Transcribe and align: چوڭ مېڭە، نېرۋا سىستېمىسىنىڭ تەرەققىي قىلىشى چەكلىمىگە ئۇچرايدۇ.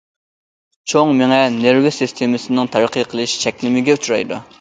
چوڭ 0.93 1.11
مېڭە، 1.19 1.37
نېرۋا 1.57 1.91
سىستېمىسىنىڭ 1.97 2.71
تەرەققىي 2.77 3.07
قىلىشى 3.13 3.37
چەكلىمىگە 3.45 3.99
ئۇچرايدۇ. 3.99 4.41